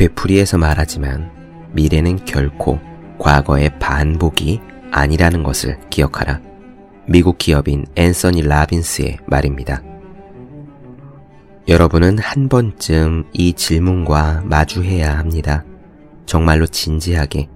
되풀이해서 0.00 0.56
말하지만 0.56 1.30
미래는 1.72 2.24
결코 2.24 2.80
과거의 3.18 3.78
반복이 3.78 4.58
아니라는 4.90 5.42
것을 5.42 5.78
기억하라. 5.90 6.40
미국 7.06 7.36
기업인 7.36 7.84
앤서니 7.96 8.40
라빈스의 8.42 9.18
말입니다. 9.26 9.82
여러분은 11.68 12.18
한 12.18 12.48
번쯤 12.48 13.24
이 13.34 13.52
질문과 13.52 14.40
마주해야 14.46 15.18
합니다. 15.18 15.64
정말로 16.24 16.66
진지하게. 16.66 17.50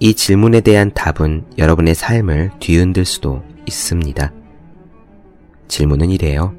이 0.00 0.14
질문에 0.14 0.62
대한 0.62 0.90
답은 0.94 1.44
여러분의 1.58 1.94
삶을 1.94 2.52
뒤흔들 2.58 3.04
수도 3.04 3.44
있습니다. 3.66 4.32
질문은 5.68 6.08
이래요. 6.08 6.54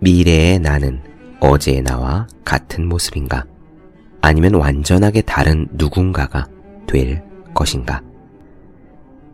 미래의 0.00 0.60
나는 0.60 1.02
어제의 1.40 1.82
나와 1.82 2.26
같은 2.44 2.88
모습인가? 2.88 3.44
아니면 4.20 4.54
완전하게 4.54 5.22
다른 5.22 5.68
누군가가 5.72 6.46
될 6.86 7.22
것인가? 7.54 8.02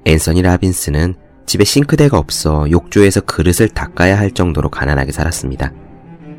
앤서니 0.04 0.42
라빈스는 0.42 1.14
집에 1.46 1.64
싱크대가 1.64 2.18
없어 2.18 2.70
욕조에서 2.70 3.22
그릇을 3.22 3.68
닦아야 3.68 4.18
할 4.18 4.30
정도로 4.30 4.70
가난하게 4.70 5.12
살았습니다. 5.12 5.72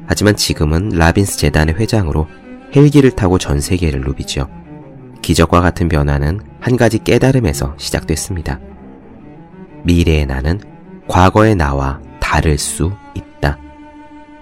하지만 0.08 0.36
지금은 0.36 0.89
라빈스 0.89 1.38
재단의 1.38 1.76
회장으로 1.76 2.27
헬기를 2.76 3.12
타고 3.12 3.38
전 3.38 3.59
세계를 3.59 4.02
누비죠. 4.02 4.50
기적과 5.22 5.62
같은 5.62 5.89
변화는 5.89 6.39
한 6.59 6.77
가지 6.77 7.00
깨달음에서 7.00 7.75
시작됐습니다. 7.77 8.59
미래의 9.84 10.25
나는 10.25 10.59
과거의 11.08 11.55
나와 11.55 12.02
다를 12.20 12.58
수 12.58 12.91
있다. 13.16 13.58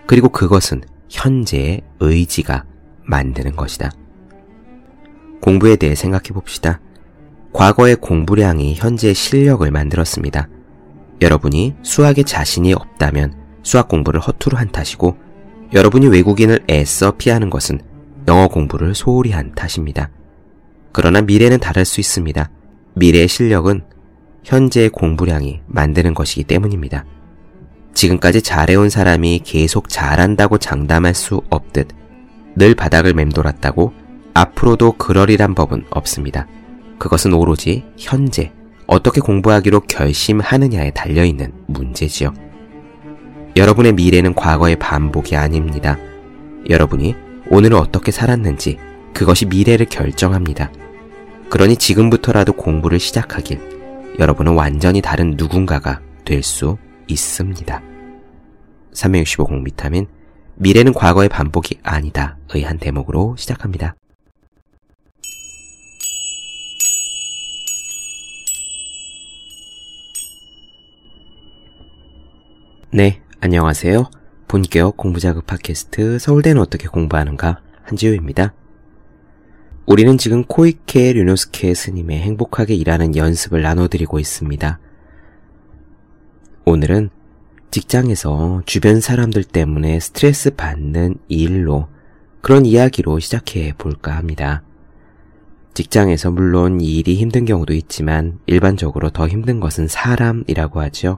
그리고 0.06 0.30
그것은 0.30 0.82
현재의 1.10 1.82
의지가 2.00 2.66
만드는 3.06 3.56
것이다. 3.56 3.92
공부에 5.44 5.76
대해 5.76 5.94
생각해 5.94 6.30
봅시다. 6.30 6.80
과거의 7.52 7.98
공부량이 7.98 8.76
현재의 8.76 9.14
실력을 9.14 9.70
만들었습니다. 9.70 10.48
여러분이 11.22 11.76
수학에 11.84 12.24
자신이 12.24 12.74
없다면 12.74 13.34
수학 13.62 13.90
공부를 13.90 14.22
허투루 14.22 14.58
한 14.58 14.72
탓이고 14.72 15.18
여러분이 15.74 16.08
외국인을 16.08 16.62
애써 16.72 17.18
피하는 17.18 17.50
것은 17.50 17.82
영어 18.30 18.48
공부를 18.48 18.96
소홀히 18.96 19.32
한 19.32 19.54
탓입니다. 19.54 20.10
그러나 20.94 21.20
미래는 21.20 21.60
다를 21.60 21.84
수 21.84 22.00
있습니다. 22.00 22.50
미래의 22.94 23.28
실력은 23.28 23.84
현재의 24.46 24.88
공부량이 24.88 25.60
만드는 25.68 26.14
것이기 26.14 26.46
때문입니다. 26.46 27.04
지금까지 27.94 28.42
잘해온 28.42 28.90
사람이 28.90 29.42
계속 29.44 29.90
잘한다고 29.90 30.58
장담할 30.58 31.14
수 31.14 31.42
없듯 31.50 31.90
늘 32.56 32.76
바닥을 32.76 33.14
맴돌았다고 33.14 34.03
앞으로도 34.34 34.94
그러리란 34.94 35.56
법은 35.56 35.86
없습니다. 35.90 36.48
그것은 36.98 37.34
오로지 37.34 37.86
현재 37.98 38.52
어떻게 38.88 39.22
공부하기로 39.22 39.82
결심하느냐에 39.82 40.92
달려있는 40.92 41.52
문제지요. 41.68 42.34
여러분의 43.56 43.94
미래는 43.94 44.34
과거의 44.34 44.78
반복이 44.78 45.36
아닙니다. 45.36 45.98
여러분이 46.70 47.16
오늘을 47.50 47.78
어떻게 47.78 48.12
살았는지 48.12 48.78
그것이 49.14 49.46
미래를 49.46 49.86
결정합니다. 49.86 50.72
그러니 51.50 51.76
지금부터라도 51.78 52.54
공부를 52.54 53.00
시작하길 53.00 54.16
여러분은 54.20 54.54
완전히 54.54 55.02
다른 55.02 55.36
누군가가 55.38 56.02
될 56.26 56.42
수 56.42 56.78
있습니다. 57.08 57.82
365 58.94 59.46
공비타민 59.46 60.08
미래는 60.56 60.94
과거의 60.94 61.30
반복이 61.30 61.80
아니다. 61.84 62.38
의한 62.54 62.78
대목으로 62.78 63.36
시작합니다. 63.38 63.96
네, 72.96 73.24
안녕하세요. 73.40 74.12
본격 74.48 74.98
공부자극 74.98 75.48
팟캐스트 75.48 76.20
서울대는 76.20 76.62
어떻게 76.62 76.88
공부하는가 76.88 77.60
한지우입니다. 77.82 78.54
우리는 79.88 80.16
지금 80.20 80.44
코이케 80.44 81.14
류노스케 81.14 81.74
스님의 81.74 82.20
행복하게 82.20 82.76
일하는 82.76 83.16
연습을 83.16 83.64
나눠드리고 83.64 84.20
있습니다. 84.20 84.80
오늘은 86.66 87.10
직장에서 87.72 88.62
주변 88.68 89.02
사람들 89.02 89.44
때문에 89.44 90.00
스트레스 90.00 90.54
받는 90.54 91.16
일로 91.30 91.88
그런 92.42 92.64
이야기로 92.64 93.18
시작해 93.18 93.74
볼까 93.76 94.16
합니다. 94.16 94.62
직장에서 95.74 96.30
물론 96.30 96.80
일이 96.80 97.16
힘든 97.16 97.46
경우도 97.46 97.74
있지만 97.74 98.38
일반적으로 98.46 99.10
더 99.10 99.28
힘든 99.28 99.60
것은 99.60 99.88
사람이라고 99.88 100.80
하죠. 100.82 101.18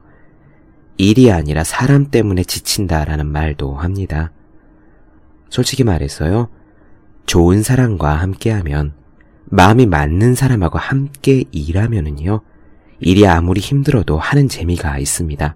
일이 0.98 1.32
아니라 1.32 1.64
사람 1.64 2.10
때문에 2.10 2.44
지친다라는 2.44 3.26
말도 3.28 3.76
합니다. 3.76 4.32
솔직히 5.50 5.84
말해서요, 5.84 6.50
좋은 7.26 7.64
사람과 7.64 8.16
함께하면, 8.16 8.94
마음이 9.46 9.86
맞는 9.86 10.36
사람하고 10.36 10.80
함께 10.80 11.44
일하면은요, 11.52 12.42
일이 13.00 13.28
아무리 13.28 13.60
힘들어도 13.60 14.18
하는 14.18 14.48
재미가 14.48 14.98
있습니다. 15.00 15.56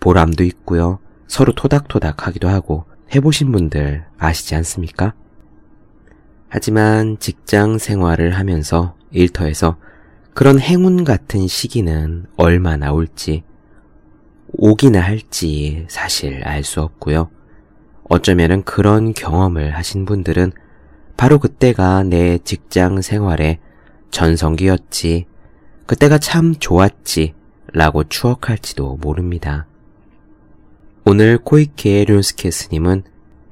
보람도 0.00 0.44
있고요, 0.44 0.98
서로 1.26 1.52
토닥토닥 1.54 2.26
하기도 2.26 2.48
하고, 2.48 2.84
해보신 3.14 3.52
분들 3.52 4.04
아시지 4.18 4.54
않습니까? 4.56 5.14
하지만 6.48 7.18
직장 7.18 7.78
생활을 7.78 8.36
하면서 8.36 8.96
일터에서 9.10 9.76
그런 10.32 10.58
행운 10.58 11.04
같은 11.04 11.46
시기는 11.46 12.26
얼마나 12.36 12.92
올지, 12.92 13.44
오기나 14.56 15.00
할지 15.00 15.84
사실 15.88 16.42
알 16.44 16.64
수 16.64 16.80
없고요. 16.80 17.30
어쩌면은 18.08 18.62
그런 18.62 19.12
경험을 19.14 19.76
하신 19.76 20.04
분들은 20.04 20.52
바로 21.16 21.38
그때가 21.38 22.02
내 22.02 22.38
직장 22.38 23.00
생활의 23.00 23.60
전성기였지, 24.10 25.26
그때가 25.86 26.18
참 26.18 26.54
좋았지, 26.54 27.34
라고 27.72 28.04
추억할지도 28.04 28.98
모릅니다. 29.00 29.66
오늘 31.04 31.38
코이케 31.38 32.04
륜스케 32.04 32.50
스님은 32.50 33.02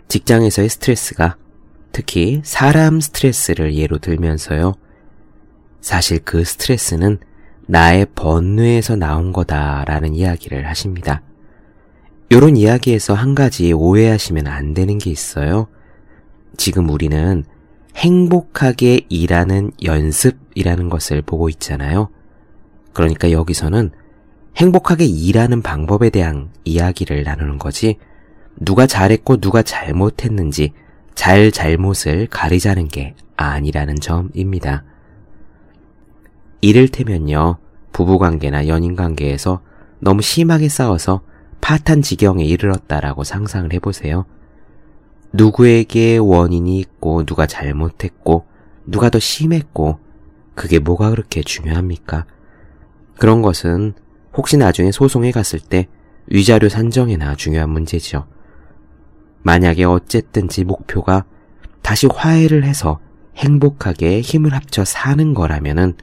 직장에서의 0.08 0.68
스트레스가 0.68 1.36
특히 1.90 2.40
사람 2.44 3.00
스트레스를 3.00 3.74
예로 3.74 3.98
들면서요. 3.98 4.74
사실 5.80 6.20
그 6.24 6.44
스트레스는 6.44 7.18
나의 7.66 8.06
번뇌에서 8.14 8.96
나온 8.96 9.32
거다라는 9.32 10.14
이야기를 10.14 10.66
하십니다. 10.68 11.22
요런 12.32 12.56
이야기에서 12.56 13.14
한 13.14 13.34
가지 13.34 13.72
오해하시면 13.72 14.46
안 14.46 14.74
되는 14.74 14.98
게 14.98 15.10
있어요. 15.10 15.68
지금 16.56 16.88
우리는 16.88 17.44
행복하게 17.96 19.02
일하는 19.08 19.70
연습이라는 19.82 20.88
것을 20.88 21.22
보고 21.22 21.48
있잖아요. 21.50 22.08
그러니까 22.92 23.30
여기서는 23.30 23.90
행복하게 24.56 25.04
일하는 25.04 25.62
방법에 25.62 26.10
대한 26.10 26.50
이야기를 26.64 27.22
나누는 27.22 27.58
거지, 27.58 27.98
누가 28.58 28.86
잘했고 28.86 29.38
누가 29.38 29.62
잘못했는지 29.62 30.72
잘 31.14 31.50
잘못을 31.50 32.26
가리자는 32.28 32.88
게 32.88 33.14
아니라는 33.36 33.96
점입니다. 33.96 34.84
이를테면요, 36.62 37.58
부부관계나 37.92 38.68
연인관계에서 38.68 39.60
너무 39.98 40.22
심하게 40.22 40.68
싸워서 40.68 41.20
파탄 41.60 42.02
지경에 42.02 42.44
이르렀다라고 42.44 43.24
상상을 43.24 43.72
해보세요. 43.72 44.24
누구에게 45.32 46.18
원인이 46.18 46.78
있고 46.78 47.24
누가 47.24 47.46
잘못했고 47.46 48.46
누가 48.86 49.10
더 49.10 49.18
심했고 49.18 49.98
그게 50.54 50.78
뭐가 50.78 51.10
그렇게 51.10 51.42
중요합니까? 51.42 52.26
그런 53.18 53.42
것은 53.42 53.94
혹시 54.34 54.56
나중에 54.56 54.92
소송에 54.92 55.30
갔을 55.30 55.58
때 55.58 55.88
위자료 56.26 56.68
산정에나 56.68 57.34
중요한 57.34 57.70
문제죠. 57.70 58.26
만약에 59.42 59.84
어쨌든지 59.84 60.64
목표가 60.64 61.24
다시 61.82 62.06
화해를 62.06 62.64
해서 62.64 63.00
행복하게 63.36 64.20
힘을 64.20 64.54
합쳐 64.54 64.84
사는 64.84 65.34
거라면은 65.34 65.94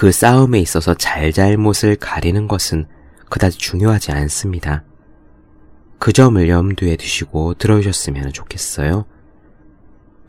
그 0.00 0.12
싸움에 0.12 0.58
있어서 0.60 0.94
잘잘못을 0.94 1.96
가리는 1.96 2.48
것은 2.48 2.86
그다지 3.28 3.58
중요하지 3.58 4.12
않습니다. 4.12 4.82
그 5.98 6.14
점을 6.14 6.48
염두에 6.48 6.96
두시고 6.96 7.52
들어주셨으면 7.58 8.32
좋겠어요. 8.32 9.04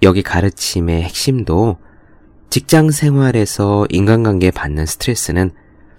여기 0.04 0.24
가르침의 0.24 1.04
핵심도 1.04 1.78
직장 2.50 2.92
생활에서 2.92 3.86
인간관계에 3.90 4.52
받는 4.52 4.86
스트레스는 4.86 5.52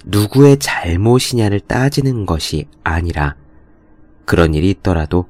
누구의 0.05 0.59
잘못이냐를 0.59 1.61
따지는 1.61 2.27
것이 2.27 2.69
아니라 2.85 3.37
그런 4.27 4.53
일이 4.53 4.69
있더라도 4.69 5.29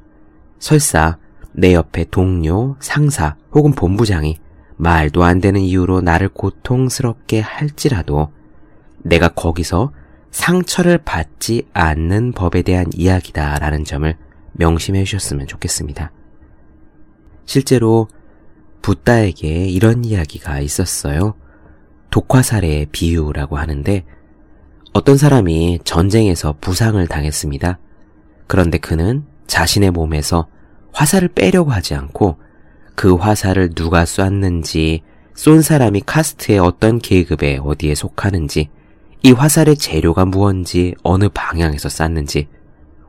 설사 0.58 1.16
내 1.52 1.74
옆에 1.74 2.06
동료, 2.10 2.74
상사 2.80 3.36
혹은 3.52 3.70
본부장이 3.70 4.40
말도 4.82 5.22
안 5.22 5.40
되는 5.40 5.60
이유로 5.60 6.00
나를 6.00 6.28
고통스럽게 6.28 7.38
할지라도 7.38 8.32
내가 8.98 9.28
거기서 9.28 9.92
상처를 10.32 10.98
받지 10.98 11.68
않는 11.72 12.32
법에 12.32 12.62
대한 12.62 12.86
이야기다라는 12.92 13.84
점을 13.84 14.12
명심해 14.54 15.04
주셨으면 15.04 15.46
좋겠습니다. 15.46 16.10
실제로 17.46 18.08
붓다에게 18.82 19.66
이런 19.68 20.04
이야기가 20.04 20.58
있었어요. 20.58 21.34
독화살의 22.10 22.86
비유라고 22.90 23.58
하는데 23.58 24.04
어떤 24.92 25.16
사람이 25.16 25.78
전쟁에서 25.84 26.56
부상을 26.60 27.06
당했습니다. 27.06 27.78
그런데 28.48 28.78
그는 28.78 29.24
자신의 29.46 29.92
몸에서 29.92 30.48
화살을 30.92 31.28
빼려고 31.28 31.70
하지 31.70 31.94
않고 31.94 32.38
그 33.02 33.16
화살을 33.16 33.70
누가 33.70 34.04
쐈는지, 34.04 35.02
쏜 35.34 35.60
사람이 35.60 36.02
카스트의 36.06 36.60
어떤 36.60 37.00
계급에 37.00 37.58
어디에 37.60 37.96
속하는지, 37.96 38.68
이 39.24 39.32
화살의 39.32 39.76
재료가 39.76 40.24
무언지, 40.24 40.94
어느 41.02 41.28
방향에서 41.28 41.88
쐈는지, 41.88 42.46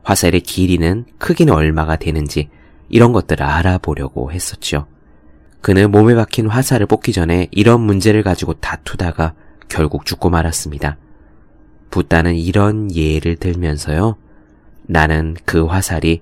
화살의 0.02 0.40
길이는 0.40 1.04
크기는 1.18 1.54
얼마가 1.54 1.94
되는지, 1.94 2.48
이런 2.88 3.12
것들을 3.12 3.46
알아보려고 3.46 4.32
했었죠. 4.32 4.88
그는 5.60 5.92
몸에 5.92 6.16
박힌 6.16 6.48
화살을 6.48 6.86
뽑기 6.86 7.12
전에 7.12 7.46
이런 7.52 7.80
문제를 7.80 8.24
가지고 8.24 8.54
다투다가 8.54 9.34
결국 9.68 10.06
죽고 10.06 10.28
말았습니다. 10.28 10.96
붓다는 11.92 12.34
이런 12.34 12.92
예를 12.92 13.36
들면서요. 13.36 14.16
나는 14.88 15.36
그 15.44 15.66
화살이 15.66 16.20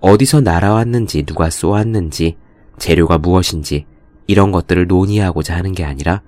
어디서 0.00 0.40
날아왔는지 0.40 1.24
누가 1.24 1.50
쏘았는지 1.50 2.38
재료가 2.78 3.18
무엇인지 3.18 3.86
이런 4.26 4.52
것들을 4.52 4.86
논의하고자 4.86 5.56
하는 5.56 5.72
게 5.72 5.84
아니라 5.84 6.22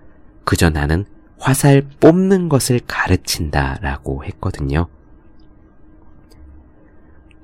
그저 0.44 0.70
나는 0.70 1.04
화살 1.38 1.82
뽑는 2.00 2.48
것을 2.48 2.80
가르친다 2.86 3.78
라고 3.80 4.24
했거든요. 4.24 4.88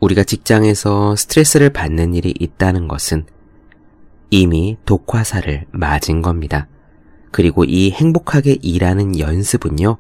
우리가 0.00 0.24
직장에서 0.24 1.16
스트레스를 1.16 1.70
받는 1.70 2.14
일이 2.14 2.34
있다는 2.38 2.88
것은 2.88 3.26
이미 4.30 4.76
독화살을 4.84 5.66
맞은 5.70 6.20
겁니다. 6.22 6.68
그리고 7.30 7.64
이 7.64 7.90
행복하게 7.90 8.58
일하는 8.62 9.18
연습은요, 9.18 9.96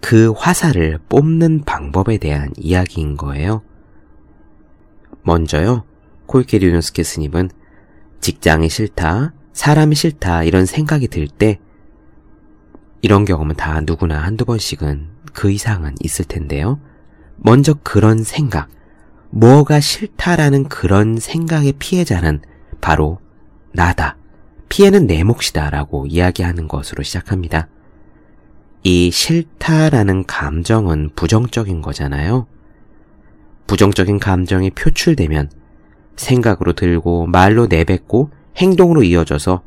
그 0.00 0.32
화살을 0.32 1.00
뽑는 1.08 1.62
방법에 1.64 2.18
대한 2.18 2.50
이야기인 2.56 3.16
거예요. 3.16 3.62
먼저요, 5.22 5.84
콜케 6.26 6.58
류노스케 6.58 7.02
스님은 7.02 7.50
직장이 8.20 8.68
싫다, 8.68 9.32
사람이 9.52 9.94
싫다, 9.94 10.44
이런 10.44 10.66
생각이 10.66 11.08
들 11.08 11.28
때, 11.28 11.58
이런 13.00 13.24
경험은 13.24 13.56
다 13.56 13.80
누구나 13.80 14.22
한두 14.22 14.44
번씩은 14.44 15.08
그 15.32 15.50
이상은 15.50 15.94
있을 16.00 16.24
텐데요. 16.24 16.80
먼저 17.36 17.74
그런 17.82 18.24
생각, 18.24 18.68
뭐가 19.30 19.80
싫다라는 19.80 20.68
그런 20.68 21.18
생각의 21.18 21.74
피해자는 21.78 22.40
바로 22.80 23.20
나다. 23.72 24.16
피해는 24.68 25.06
내 25.06 25.22
몫이다 25.22 25.70
라고 25.70 26.06
이야기하는 26.06 26.68
것으로 26.68 27.02
시작합니다. 27.02 27.68
이 28.82 29.10
싫다라는 29.10 30.24
감정은 30.26 31.10
부정적인 31.14 31.82
거잖아요. 31.82 32.46
부정적인 33.66 34.18
감정이 34.18 34.70
표출되면 34.70 35.50
생각으로 36.18 36.72
들고 36.74 37.26
말로 37.26 37.66
내뱉고 37.66 38.30
행동으로 38.56 39.02
이어져서 39.02 39.62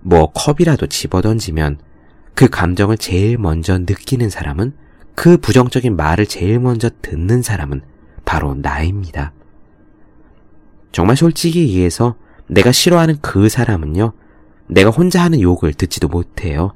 뭐 0.00 0.32
컵이라도 0.32 0.86
집어던지면 0.86 1.78
그 2.34 2.48
감정을 2.48 2.96
제일 2.96 3.38
먼저 3.38 3.78
느끼는 3.78 4.30
사람은 4.30 4.72
그 5.14 5.38
부정적인 5.38 5.96
말을 5.96 6.26
제일 6.26 6.60
먼저 6.60 6.90
듣는 7.02 7.42
사람은 7.42 7.80
바로 8.24 8.54
나입니다. 8.54 9.32
정말 10.92 11.16
솔직히 11.16 11.60
얘기해서 11.60 12.16
내가 12.48 12.72
싫어하는 12.72 13.16
그 13.20 13.48
사람은요, 13.48 14.12
내가 14.68 14.90
혼자 14.90 15.22
하는 15.22 15.40
욕을 15.40 15.74
듣지도 15.74 16.08
못해요. 16.08 16.72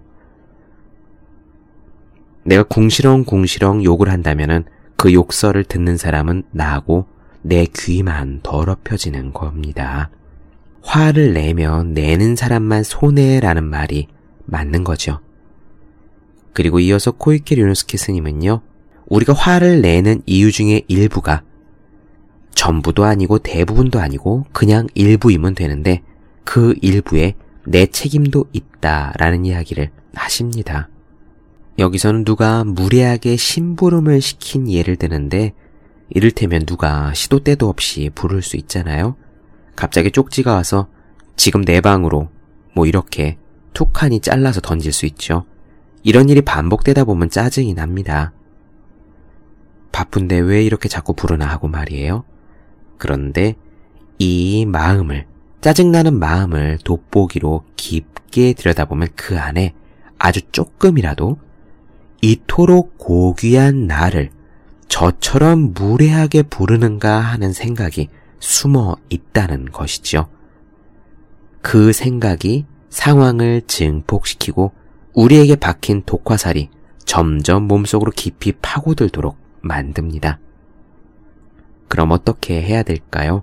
내가 2.44 2.62
궁시렁 2.62 3.84
욕을 3.84 4.08
한다면은 4.08 4.64
그 4.96 5.12
욕설을 5.12 5.64
듣는 5.64 5.96
사람은 5.96 6.44
나고 6.50 7.06
내 7.42 7.66
귀만 7.66 8.40
더럽혀지는 8.42 9.32
겁니다. 9.32 10.10
화를 10.82 11.34
내면 11.34 11.94
내는 11.94 12.36
사람만 12.36 12.82
손해라는 12.84 13.64
말이 13.64 14.08
맞는 14.46 14.84
거죠. 14.84 15.20
그리고 16.52 16.80
이어서 16.80 17.12
코이케 17.12 17.54
류노스키 17.54 17.96
스님은요, 17.96 18.60
우리가 19.06 19.32
화를 19.32 19.80
내는 19.80 20.22
이유 20.26 20.52
중에 20.52 20.82
일부가 20.88 21.42
전부도 22.54 23.04
아니고 23.04 23.38
대부분도 23.38 24.00
아니고 24.00 24.44
그냥 24.52 24.86
일부이면 24.94 25.54
되는데 25.54 26.02
그 26.44 26.74
일부에 26.82 27.34
내 27.64 27.86
책임도 27.86 28.46
있다라는 28.52 29.44
이야기를 29.46 29.90
하십니다. 30.14 30.88
여기서는 31.78 32.24
누가 32.24 32.64
무례하게 32.64 33.36
심부름을 33.36 34.20
시킨 34.20 34.70
예를 34.70 34.96
드는데 34.96 35.54
이를테면 36.10 36.66
누가 36.66 37.14
시도 37.14 37.40
때도 37.40 37.68
없이 37.68 38.10
부를 38.14 38.42
수 38.42 38.56
있잖아요. 38.56 39.16
갑자기 39.76 40.10
쪽지가 40.10 40.52
와서 40.52 40.88
지금 41.36 41.64
내 41.64 41.80
방으로 41.80 42.28
뭐 42.74 42.86
이렇게 42.86 43.38
툭하니 43.72 44.20
잘라서 44.20 44.60
던질 44.60 44.92
수 44.92 45.06
있죠. 45.06 45.44
이런 46.02 46.28
일이 46.28 46.42
반복되다 46.42 47.04
보면 47.04 47.30
짜증이 47.30 47.74
납니다. 47.74 48.32
바쁜데 49.92 50.38
왜 50.38 50.62
이렇게 50.62 50.88
자꾸 50.88 51.14
부르나 51.14 51.46
하고 51.46 51.68
말이에요. 51.68 52.24
그런데 52.98 53.56
이 54.18 54.66
마음을, 54.66 55.26
짜증나는 55.60 56.18
마음을 56.18 56.78
돋보기로 56.84 57.64
깊게 57.76 58.54
들여다보면 58.54 59.08
그 59.14 59.38
안에 59.38 59.74
아주 60.18 60.40
조금이라도 60.52 61.38
이토록 62.20 62.98
고귀한 62.98 63.86
나를 63.86 64.30
저처럼 64.90 65.72
무례하게 65.72 66.42
부르는가 66.42 67.20
하는 67.20 67.52
생각이 67.52 68.08
숨어 68.40 68.96
있다는 69.08 69.70
것이죠. 69.70 70.28
그 71.62 71.92
생각이 71.92 72.66
상황을 72.90 73.62
증폭시키고 73.66 74.72
우리에게 75.14 75.54
박힌 75.56 76.02
독화살이 76.04 76.70
점점 77.04 77.68
몸속으로 77.68 78.10
깊이 78.10 78.52
파고들도록 78.52 79.38
만듭니다. 79.62 80.40
그럼 81.88 82.10
어떻게 82.10 82.60
해야 82.60 82.82
될까요? 82.82 83.42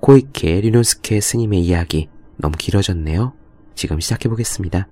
코이케 0.00 0.62
리노스케 0.62 1.20
스님의 1.20 1.60
이야기 1.60 2.08
너무 2.38 2.56
길어졌네요. 2.56 3.34
지금 3.74 4.00
시작해 4.00 4.28
보겠습니다. 4.30 4.88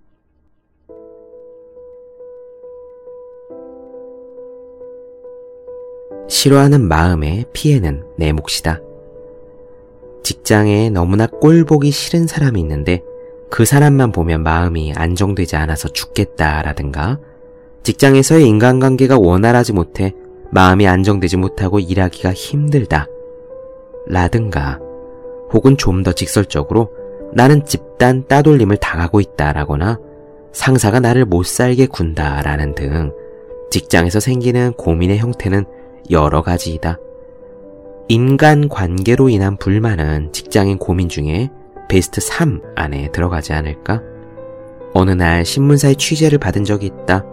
싫어하는 6.29 6.87
마음의 6.87 7.47
피해는 7.53 8.05
내 8.17 8.33
몫이다. 8.33 8.81
직장에 10.23 10.91
너무나 10.91 11.27
꼴보기 11.27 11.91
싫은 11.91 12.27
사람이 12.27 12.61
있는데 12.61 13.03
그 13.51 13.65
사람만 13.65 14.13
보면 14.13 14.43
마음이 14.43 14.93
안정되지 14.95 15.57
않아서 15.57 15.89
죽겠다라든가 15.89 17.19
직장에서의 17.83 18.47
인간관계가 18.47 19.19
원활하지 19.19 19.73
못해 19.73 20.13
마음이 20.51 20.87
안정되지 20.87 21.39
못하고 21.39 21.79
일하기가 21.79 22.33
힘들다. 22.35 23.07
라든가 24.07 24.79
혹은 25.53 25.77
좀 25.77 26.03
더 26.03 26.13
직설적으로 26.13 26.91
나는 27.33 27.65
집단 27.65 28.27
따돌림을 28.27 28.77
당하고 28.79 29.21
있다라거나 29.21 29.99
상사가 30.53 31.01
나를 31.01 31.25
못 31.25 31.47
살게 31.47 31.87
군다라는 31.87 32.75
등 32.75 33.13
직장에서 33.71 34.21
생기는 34.21 34.73
고민의 34.75 35.19
형태는 35.19 35.65
여러 36.11 36.43
가지이다. 36.43 36.99
인간 38.09 38.69
관계로 38.69 39.29
인한 39.29 39.57
불만은 39.57 40.33
직장인 40.33 40.79
고민 40.79 41.09
중에 41.09 41.51
베스트 41.89 42.21
3 42.21 42.63
안에 42.75 43.11
들어가지 43.13 43.53
않을까? 43.53 44.03
어느 44.95 45.11
날 45.11 45.45
신문사에 45.45 45.95
취재를 45.95 46.39
받은 46.39 46.65
적이 46.65 46.87
있다. 46.87 47.25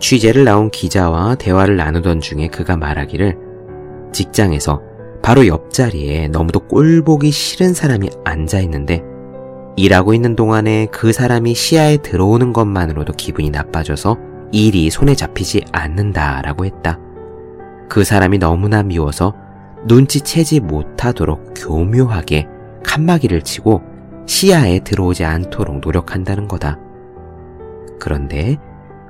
취재를 0.00 0.44
나온 0.44 0.70
기자와 0.70 1.34
대화를 1.34 1.76
나누던 1.76 2.20
중에 2.20 2.48
그가 2.48 2.76
말하기를 2.76 3.36
직장에서 4.12 4.82
바로 5.22 5.46
옆자리에 5.46 6.28
너무도 6.28 6.60
꼴보기 6.60 7.30
싫은 7.30 7.74
사람이 7.74 8.08
앉아 8.24 8.60
있는데 8.60 9.02
일하고 9.76 10.14
있는 10.14 10.34
동안에 10.34 10.86
그 10.90 11.12
사람이 11.12 11.54
시야에 11.54 11.98
들어오는 11.98 12.52
것만으로도 12.54 13.12
기분이 13.12 13.50
나빠져서 13.50 14.16
일이 14.52 14.90
손에 14.90 15.14
잡히지 15.14 15.62
않는다라고 15.72 16.64
했다. 16.64 16.98
그 17.90 18.04
사람이 18.04 18.38
너무나 18.38 18.84
미워서 18.84 19.34
눈치채지 19.84 20.60
못하도록 20.60 21.54
교묘하게 21.56 22.46
칸막이를 22.84 23.42
치고 23.42 23.82
시야에 24.26 24.78
들어오지 24.78 25.24
않도록 25.24 25.80
노력한다는 25.80 26.46
거다. 26.46 26.78
그런데 27.98 28.58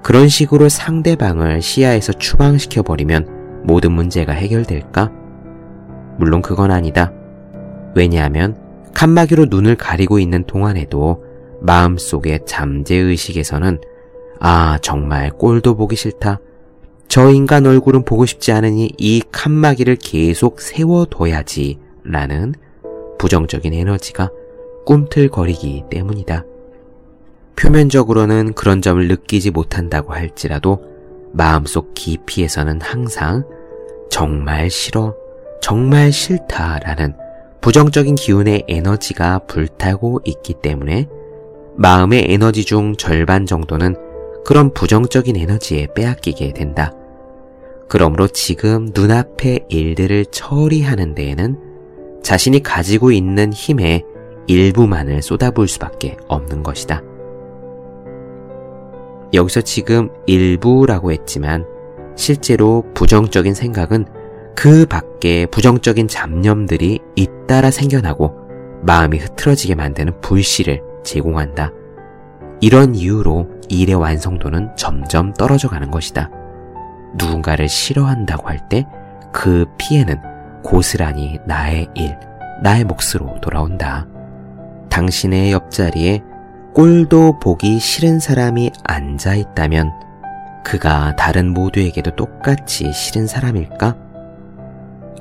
그런 0.03 0.29
식으로 0.29 0.71
상대방을 0.71 1.61
시야에서 1.61 2.15
추방시켜 2.15 2.83
버리면 2.83 3.63
모든 3.65 3.93
문제가 3.93 4.33
해결될까? 4.33 5.13
물론 6.17 6.41
그건 6.41 6.71
아니다. 6.71 7.13
왜냐하면 7.95 8.57
칸막이로 8.95 9.47
눈을 9.51 9.77
가리고 9.77 10.19
있는 10.19 10.45
동안에도 10.45 11.23
마음속의 11.61 12.47
잠재의식에서는 12.47 13.79
아, 14.41 14.79
정말 14.81 15.31
꼴도 15.31 15.77
보기 15.77 15.97
싫다. 15.97 16.41
저 17.11 17.29
인간 17.29 17.67
얼굴은 17.67 18.05
보고 18.05 18.25
싶지 18.25 18.53
않으니 18.53 18.93
이 18.97 19.21
칸막이를 19.33 19.97
계속 19.97 20.61
세워둬야지. 20.61 21.81
라는 22.05 22.55
부정적인 23.19 23.75
에너지가 23.75 24.31
꿈틀거리기 24.87 25.87
때문이다. 25.91 26.45
표면적으로는 27.57 28.53
그런 28.53 28.81
점을 28.81 29.07
느끼지 29.09 29.51
못한다고 29.51 30.15
할지라도 30.15 30.85
마음속 31.33 31.95
깊이에서는 31.95 32.81
항상 32.81 33.45
정말 34.09 34.71
싫어, 34.71 35.17
정말 35.61 36.13
싫다라는 36.13 37.15
부정적인 37.61 38.15
기운의 38.15 38.67
에너지가 38.69 39.41
불타고 39.49 40.21
있기 40.25 40.55
때문에 40.63 41.09
마음의 41.77 42.27
에너지 42.29 42.65
중 42.65 42.95
절반 42.95 43.47
정도는 43.47 43.97
그런 44.45 44.73
부정적인 44.73 45.37
에너지에 45.37 45.89
빼앗기게 45.93 46.53
된다. 46.53 46.95
그러므로 47.91 48.29
지금 48.29 48.89
눈앞의 48.95 49.67
일들을 49.69 50.27
처리하는 50.27 51.17
데에는 51.17 51.59
자신이 52.23 52.63
가지고 52.63 53.11
있는 53.11 53.53
힘의 53.53 54.05
일부만을 54.47 55.23
쏟아부을 55.23 55.67
수밖에 55.67 56.17
없는 56.29 56.63
것이다. 56.63 57.03
여기서 59.35 59.63
지금 59.63 60.09
일부라고 60.27 61.11
했지만 61.11 61.67
실제로 62.17 62.85
부정적인 62.95 63.55
생각은 63.55 64.07
그 64.55 64.87
밖에 64.87 65.47
부정적인 65.47 66.07
잡념들이 66.07 67.01
잇따라 67.17 67.73
생겨나고 67.73 68.33
마음이 68.83 69.19
흐트러지게 69.19 69.75
만드는 69.75 70.21
불씨를 70.21 70.81
제공한다. 71.03 71.73
이런 72.61 72.95
이유로 72.95 73.49
일의 73.69 73.97
완성도는 73.97 74.77
점점 74.77 75.33
떨어져 75.33 75.69
가는 75.69 75.91
것이다. 75.91 76.31
누군가를 77.15 77.69
싫어한다고 77.69 78.49
할 78.49 78.69
때 78.69 78.85
그 79.33 79.67
피해는 79.79 80.21
고스란히 80.63 81.39
나의 81.47 81.89
일, 81.95 82.19
나의 82.63 82.85
몫으로 82.85 83.41
돌아온다. 83.41 84.07
당신의 84.91 85.53
옆자리에 85.53 86.23
꼴도 86.75 87.39
보기 87.41 87.79
싫은 87.79 88.21
사람이 88.21 88.73
앉아 88.85 89.35
있다면 89.35 89.93
그가 90.65 91.17
다른 91.17 91.53
모두에게도 91.53 92.17
똑같이 92.17 92.93
싫은 92.93 93.27
사람일까? 93.27 93.97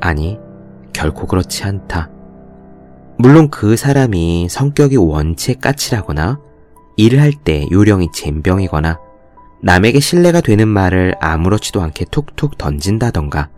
아니, 0.01 0.37
결코 0.91 1.27
그렇지 1.27 1.63
않다. 1.63 2.09
물론 3.17 3.49
그 3.49 3.75
사람이 3.77 4.47
성격이 4.49 4.97
원체 4.97 5.53
까칠하거나 5.53 6.39
일을 6.97 7.21
할때 7.21 7.65
요령이 7.71 8.09
잼병이거나 8.13 8.99
남에게 9.61 9.99
신뢰가 9.99 10.41
되는 10.41 10.67
말을 10.67 11.15
아무렇지도 11.19 11.81
않게 11.81 12.05
툭툭 12.11 12.57
던진다던가 12.57 13.49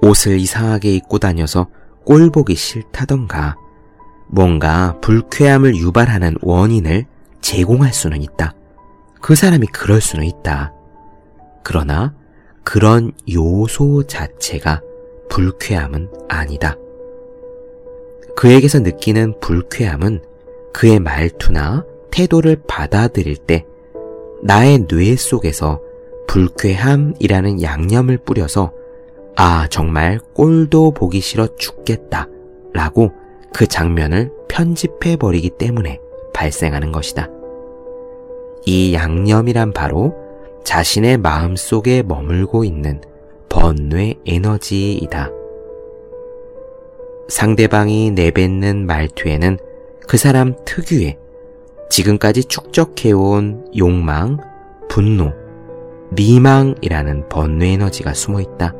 옷을 0.00 0.38
이상하게 0.38 0.94
입고 0.94 1.18
다녀서 1.18 1.68
꼴 2.04 2.30
보기 2.30 2.54
싫다던가 2.54 3.56
뭔가 4.28 4.98
불쾌함을 5.00 5.76
유발하는 5.76 6.36
원인을 6.40 7.06
제공할 7.40 7.92
수는 7.92 8.22
있다. 8.22 8.54
그 9.20 9.34
사람이 9.34 9.66
그럴 9.68 10.00
수는 10.00 10.24
있다. 10.24 10.72
그러나 11.62 12.14
그런 12.64 13.12
요소 13.30 14.06
자체가 14.06 14.80
불쾌함은 15.28 16.10
아니다. 16.28 16.76
그에게서 18.36 18.80
느끼는 18.80 19.38
불쾌함은 19.40 20.22
그의 20.72 20.98
말투나 20.98 21.84
태도를 22.10 22.62
받아들일 22.66 23.36
때 23.36 23.64
나의 24.42 24.86
뇌 24.88 25.14
속에서 25.14 25.80
불쾌함이라는 26.26 27.62
양념을 27.62 28.18
뿌려서 28.18 28.72
아, 29.36 29.66
정말 29.68 30.18
꼴도 30.34 30.92
보기 30.92 31.20
싫어 31.20 31.46
죽겠다 31.56 32.28
라고 32.72 33.12
그 33.52 33.66
장면을 33.66 34.30
편집해버리기 34.48 35.50
때문에 35.50 36.00
발생하는 36.34 36.92
것이다. 36.92 37.28
이 38.66 38.94
양념이란 38.94 39.72
바로 39.72 40.14
자신의 40.64 41.18
마음 41.18 41.56
속에 41.56 42.02
머물고 42.02 42.64
있는 42.64 43.00
번뇌 43.48 44.14
에너지이다. 44.26 45.30
상대방이 47.28 48.10
내뱉는 48.10 48.86
말투에는 48.86 49.58
그 50.06 50.16
사람 50.16 50.54
특유의 50.64 51.18
지금까지 51.92 52.44
축적해온 52.44 53.66
욕망, 53.76 54.38
분노, 54.88 55.30
미망이라는 56.12 57.28
번뇌 57.28 57.72
에너지가 57.72 58.14
숨어 58.14 58.40
있다. 58.40 58.72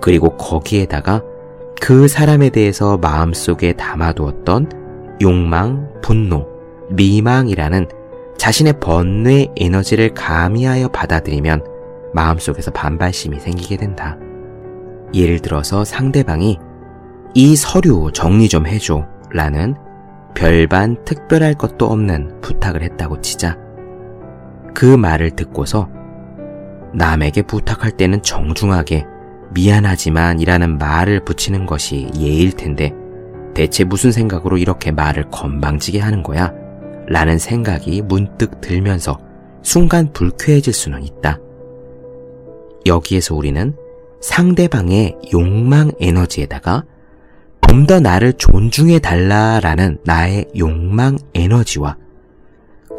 그리고 0.00 0.36
거기에다가 0.36 1.22
그 1.80 2.08
사람에 2.08 2.50
대해서 2.50 2.96
마음속에 2.96 3.74
담아두었던 3.74 5.18
욕망, 5.22 5.92
분노, 6.02 6.48
미망이라는 6.90 7.86
자신의 8.36 8.80
번뇌 8.80 9.52
에너지를 9.56 10.12
가미하여 10.14 10.88
받아들이면 10.88 11.64
마음속에서 12.14 12.72
반발심이 12.72 13.38
생기게 13.38 13.76
된다. 13.76 14.18
예를 15.14 15.38
들어서 15.38 15.84
상대방이 15.84 16.58
이 17.34 17.54
서류 17.54 18.10
정리 18.12 18.48
좀 18.48 18.66
해줘 18.66 19.06
라는 19.30 19.76
별반 20.38 21.04
특별할 21.04 21.54
것도 21.54 21.86
없는 21.86 22.40
부탁을 22.42 22.84
했다고 22.84 23.20
치자. 23.22 23.58
그 24.72 24.84
말을 24.84 25.32
듣고서 25.32 25.88
남에게 26.94 27.42
부탁할 27.42 27.90
때는 27.96 28.22
정중하게 28.22 29.04
미안하지만 29.50 30.38
이라는 30.38 30.78
말을 30.78 31.24
붙이는 31.24 31.66
것이 31.66 32.08
예일 32.16 32.52
텐데 32.52 32.92
대체 33.52 33.82
무슨 33.82 34.12
생각으로 34.12 34.58
이렇게 34.58 34.92
말을 34.92 35.28
건방지게 35.32 35.98
하는 35.98 36.22
거야? 36.22 36.52
라는 37.08 37.36
생각이 37.36 38.02
문득 38.02 38.60
들면서 38.60 39.18
순간 39.62 40.12
불쾌해질 40.12 40.72
수는 40.72 41.02
있다. 41.02 41.40
여기에서 42.86 43.34
우리는 43.34 43.74
상대방의 44.20 45.16
욕망 45.32 45.90
에너지에다가 45.98 46.84
좀 47.68 47.86
더 47.86 48.00
나를 48.00 48.34
존중해 48.34 48.98
달라라는 48.98 49.98
나의 50.04 50.46
욕망 50.58 51.16
에너지와 51.34 51.96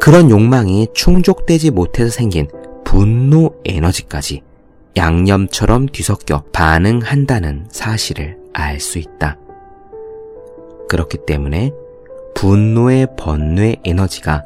그런 0.00 0.30
욕망이 0.30 0.88
충족되지 0.94 1.70
못해서 1.70 2.10
생긴 2.10 2.48
분노 2.84 3.54
에너지까지 3.64 4.42
양념처럼 4.96 5.86
뒤섞여 5.86 6.42
반응한다는 6.52 7.66
사실을 7.70 8.36
알 8.52 8.80
수 8.80 8.98
있다. 8.98 9.36
그렇기 10.88 11.18
때문에 11.24 11.70
분노의 12.34 13.08
번뇌 13.16 13.76
에너지가 13.84 14.42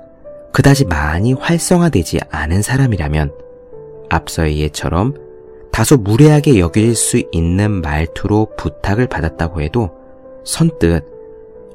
그다지 0.53 0.85
많이 0.85 1.33
활성화되지 1.33 2.21
않은 2.31 2.61
사람이라면 2.61 3.33
앞서의 4.11 4.59
예처럼 4.61 5.15
다소 5.73 5.97
무례하게 5.97 6.59
여길 6.59 6.95
수 6.95 7.23
있는 7.33 7.81
말투로 7.81 8.49
부탁을 8.59 9.07
받았다고 9.07 9.63
해도 9.63 10.04
선뜻 10.45 11.05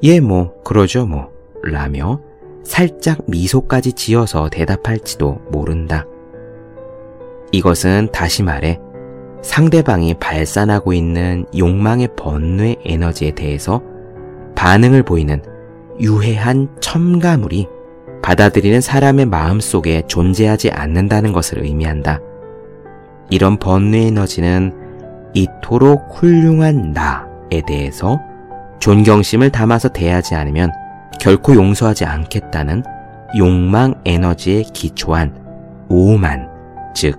예 0.02 0.20
뭐 0.20 0.54
그러죠 0.62 1.06
뭐 1.06 1.30
라며 1.62 2.20
살짝 2.64 3.18
미소까지 3.26 3.92
지어서 3.92 4.48
대답할지도 4.48 5.40
모른다. 5.50 6.06
이것은 7.52 8.08
다시 8.12 8.42
말해 8.42 8.78
상대방이 9.42 10.14
발산하고 10.14 10.92
있는 10.92 11.46
욕망의 11.56 12.10
번뇌 12.16 12.76
에너지에 12.84 13.32
대해서 13.32 13.82
반응을 14.54 15.02
보이는 15.02 15.42
유해한 16.00 16.68
첨가물이 16.80 17.66
받아들이는 18.22 18.80
사람의 18.80 19.26
마음 19.26 19.60
속에 19.60 20.02
존재하지 20.06 20.70
않는다는 20.70 21.32
것을 21.32 21.64
의미한다. 21.64 22.20
이런 23.30 23.56
번뇌 23.58 24.06
에너지는 24.06 24.72
이토록 25.34 26.02
훌륭한 26.10 26.92
나에 26.92 27.62
대해서 27.66 28.20
존경심을 28.80 29.50
담아서 29.50 29.88
대하지 29.88 30.34
않으면 30.34 30.72
결코 31.20 31.54
용서하지 31.54 32.06
않겠다는 32.06 32.82
욕망 33.36 33.94
에너지에 34.04 34.62
기초한 34.62 35.34
오만, 35.88 36.48
즉, 36.94 37.18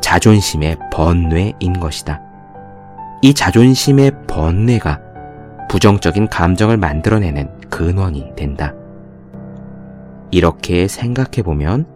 자존심의 0.00 0.76
번뇌인 0.92 1.78
것이다. 1.80 2.22
이 3.22 3.34
자존심의 3.34 4.12
번뇌가 4.26 5.00
부정적인 5.68 6.28
감정을 6.28 6.76
만들어내는 6.76 7.68
근원이 7.68 8.32
된다. 8.36 8.74
이렇게 10.30 10.88
생각해보면 10.88 11.86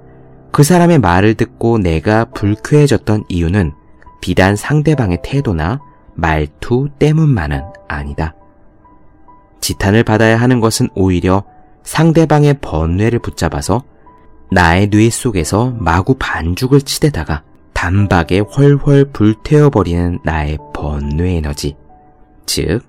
그 0.50 0.62
사람의 0.62 0.98
말을 0.98 1.34
듣고 1.34 1.78
내가 1.78 2.26
불쾌해졌던 2.26 3.24
이유는 3.28 3.72
비단 4.20 4.56
상대방의 4.56 5.18
태도나 5.22 5.80
말투 6.14 6.88
때문만은 6.98 7.62
아니다. 7.88 8.34
지탄을 9.64 10.04
받아야 10.04 10.36
하는 10.36 10.60
것은 10.60 10.90
오히려 10.94 11.42
상대방의 11.84 12.58
번뇌를 12.60 13.18
붙잡아서 13.20 13.82
나의 14.50 14.90
뇌 14.90 15.08
속에서 15.08 15.72
마구 15.78 16.16
반죽을 16.18 16.82
치대다가 16.82 17.42
단박에 17.72 18.40
훨훨 18.40 19.06
불태워버리는 19.10 20.18
나의 20.22 20.58
번뇌 20.74 21.36
에너지. 21.36 21.76
즉, 22.44 22.80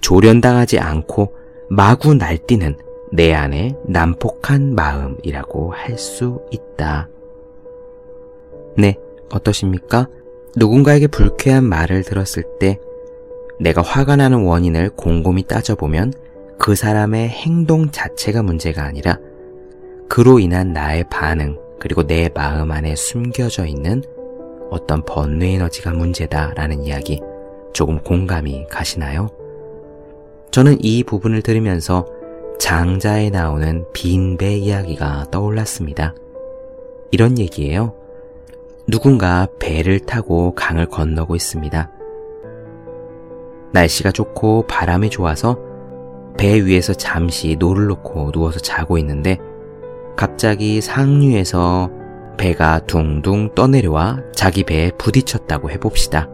조련당하지 0.00 0.78
않고 0.78 1.34
마구 1.68 2.14
날뛰는 2.14 2.78
내 3.12 3.34
안의 3.34 3.76
난폭한 3.86 4.74
마음이라고 4.74 5.74
할 5.74 5.98
수 5.98 6.40
있다. 6.50 7.08
네, 8.78 8.96
어떠십니까? 9.30 10.08
누군가에게 10.56 11.08
불쾌한 11.08 11.64
말을 11.64 12.04
들었을 12.04 12.44
때 12.58 12.78
내가 13.62 13.80
화가 13.80 14.16
나는 14.16 14.44
원인을 14.44 14.90
곰곰이 14.90 15.44
따져보면 15.44 16.12
그 16.58 16.74
사람의 16.74 17.28
행동 17.28 17.90
자체가 17.90 18.42
문제가 18.42 18.84
아니라 18.84 19.18
그로 20.08 20.40
인한 20.40 20.72
나의 20.72 21.04
반응 21.08 21.58
그리고 21.78 22.06
내 22.06 22.28
마음 22.34 22.72
안에 22.72 22.96
숨겨져 22.96 23.66
있는 23.66 24.02
어떤 24.70 25.04
번뇌 25.04 25.54
에너지가 25.54 25.92
문제다라는 25.92 26.82
이야기 26.84 27.20
조금 27.72 28.00
공감이 28.02 28.66
가시나요? 28.68 29.28
저는 30.50 30.78
이 30.80 31.02
부분을 31.04 31.42
들으면서 31.42 32.06
장자에 32.58 33.30
나오는 33.30 33.84
빈 33.92 34.36
배 34.36 34.56
이야기가 34.56 35.26
떠올랐습니다. 35.30 36.14
이런 37.10 37.38
얘기예요. 37.38 37.94
누군가 38.88 39.46
배를 39.58 40.00
타고 40.00 40.54
강을 40.54 40.86
건너고 40.86 41.36
있습니다. 41.36 41.90
날씨가 43.72 44.12
좋고 44.12 44.66
바람이 44.66 45.10
좋아서 45.10 45.58
배 46.38 46.64
위에서 46.64 46.94
잠시 46.94 47.56
노를 47.58 47.86
놓고 47.86 48.32
누워서 48.32 48.58
자고 48.58 48.98
있는데 48.98 49.38
갑자기 50.16 50.80
상류에서 50.80 51.90
배가 52.36 52.80
둥둥 52.86 53.54
떠내려와 53.54 54.18
자기 54.34 54.64
배에 54.64 54.90
부딪혔다고 54.98 55.70
해봅시다. 55.70 56.28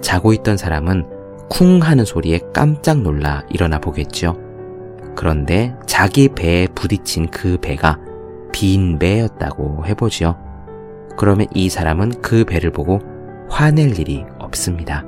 자고 0.00 0.32
있던 0.32 0.56
사람은 0.56 1.06
쿵 1.48 1.80
하는 1.82 2.04
소리에 2.04 2.40
깜짝 2.52 3.02
놀라 3.02 3.44
일어나 3.50 3.78
보겠죠. 3.78 4.36
그런데 5.14 5.74
자기 5.86 6.28
배에 6.28 6.68
부딪힌 6.74 7.28
그 7.30 7.58
배가 7.60 7.98
빈 8.52 8.98
배였다고 8.98 9.84
해보지요. 9.86 10.36
그러면 11.16 11.46
이 11.54 11.68
사람은 11.68 12.22
그 12.22 12.44
배를 12.44 12.70
보고 12.70 13.00
화낼 13.48 13.98
일이 13.98 14.24
없습니다. 14.38 15.04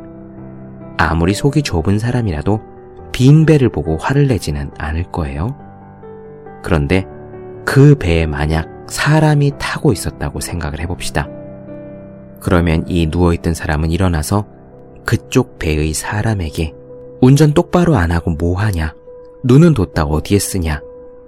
아무리 0.96 1.34
속이 1.34 1.62
좁은 1.62 1.98
사람이라도 1.98 2.60
빈 3.12 3.46
배를 3.46 3.68
보고 3.68 3.96
화를 3.96 4.26
내지는 4.26 4.70
않을 4.78 5.04
거예요. 5.04 5.56
그런데 6.62 7.06
그 7.64 7.94
배에 7.96 8.26
만약 8.26 8.68
사람이 8.88 9.52
타고 9.58 9.92
있었다고 9.92 10.40
생각을 10.40 10.80
해봅시다. 10.80 11.28
그러면 12.40 12.84
이 12.86 13.06
누워있던 13.06 13.54
사람은 13.54 13.90
일어나서 13.90 14.46
그쪽 15.04 15.58
배의 15.58 15.92
사람에게 15.94 16.74
운전 17.20 17.54
똑바로 17.54 17.96
안 17.96 18.12
하고 18.12 18.30
뭐 18.32 18.58
하냐? 18.58 18.94
눈은 19.44 19.74
뒀다 19.74 20.04
어디에 20.04 20.38
쓰냐? 20.38 20.80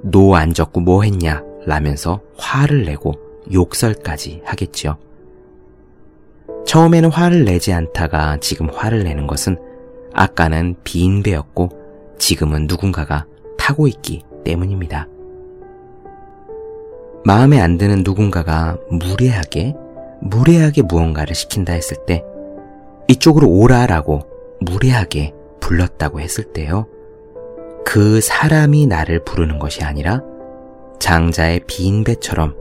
노 0.02 0.34
안 0.36 0.52
젓고 0.52 0.80
뭐 0.80 1.02
했냐? 1.02 1.42
라면서 1.66 2.20
화를 2.36 2.84
내고 2.84 3.14
욕설까지 3.52 4.42
하겠지요. 4.44 4.96
처음에는 6.68 7.10
화를 7.10 7.46
내지 7.46 7.72
않다가 7.72 8.36
지금 8.42 8.68
화를 8.68 9.02
내는 9.02 9.26
것은 9.26 9.56
아까는 10.12 10.76
빈 10.84 11.22
배였고 11.22 11.70
지금은 12.18 12.66
누군가가 12.66 13.24
타고 13.56 13.88
있기 13.88 14.22
때문입니다. 14.44 15.08
마음에 17.24 17.58
안 17.58 17.78
드는 17.78 18.02
누군가가 18.04 18.76
무례하게, 18.90 19.74
무례하게 20.20 20.82
무언가를 20.82 21.34
시킨다 21.34 21.72
했을 21.72 21.96
때 22.04 22.22
이쪽으로 23.08 23.48
오라라고 23.48 24.20
무례하게 24.60 25.32
불렀다고 25.60 26.20
했을 26.20 26.52
때요. 26.52 26.86
그 27.86 28.20
사람이 28.20 28.86
나를 28.88 29.24
부르는 29.24 29.58
것이 29.58 29.84
아니라 29.84 30.20
장자의 30.98 31.62
빈 31.66 32.04
배처럼 32.04 32.54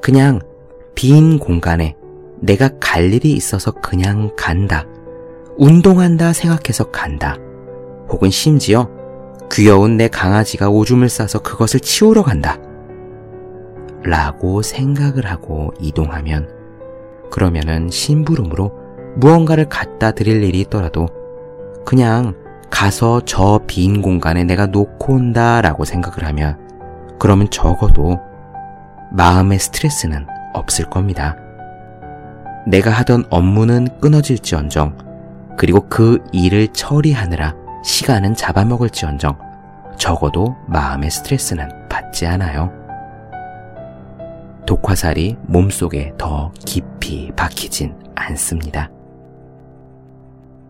그냥 0.00 0.40
빈 0.94 1.38
공간에 1.38 1.96
내가 2.42 2.68
갈 2.80 3.12
일이 3.14 3.32
있어서 3.32 3.70
그냥 3.70 4.30
간다. 4.36 4.84
운동한다 5.56 6.32
생각해서 6.32 6.90
간다. 6.90 7.36
혹은 8.08 8.30
심지어 8.30 8.90
귀여운 9.50 9.96
내 9.96 10.08
강아지가 10.08 10.68
오줌을 10.68 11.08
싸서 11.08 11.38
그것을 11.40 11.80
치우러 11.80 12.22
간다. 12.22 12.58
라고 14.02 14.62
생각을 14.62 15.26
하고 15.26 15.72
이동하면 15.78 16.50
그러면은 17.30 17.88
심부름으로 17.88 18.72
무언가를 19.16 19.68
갖다 19.68 20.10
드릴 20.10 20.42
일이 20.42 20.60
있더라도 20.62 21.06
그냥 21.84 22.34
가서 22.70 23.20
저 23.20 23.60
빈 23.68 24.02
공간에 24.02 24.42
내가 24.42 24.66
놓고 24.66 25.14
온다 25.14 25.60
라고 25.60 25.84
생각을 25.84 26.24
하면 26.24 26.58
그러면 27.20 27.48
적어도 27.50 28.18
마음의 29.12 29.58
스트레스는 29.60 30.26
없을 30.54 30.86
겁니다. 30.86 31.36
내가 32.66 32.90
하던 32.90 33.24
업무는 33.30 33.88
끊어질지언정 34.00 35.56
그리고 35.56 35.88
그 35.88 36.22
일을 36.32 36.68
처리하느라 36.68 37.54
시간은 37.84 38.34
잡아먹을지언정 38.34 39.38
적어도 39.98 40.56
마음의 40.68 41.10
스트레스는 41.10 41.88
받지 41.88 42.26
않아요. 42.26 42.72
독화살이 44.66 45.36
몸속에 45.42 46.12
더 46.16 46.52
깊이 46.64 47.30
박히진 47.36 47.94
않습니다. 48.14 48.90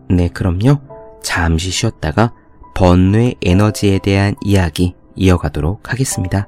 네, 0.09 0.27
그럼요. 0.27 0.79
잠시 1.21 1.71
쉬었다가 1.71 2.33
번뇌 2.75 3.35
에너지에 3.41 3.99
대한 3.99 4.35
이야기 4.41 4.95
이어가도록 5.15 5.91
하겠습니다. 5.91 6.47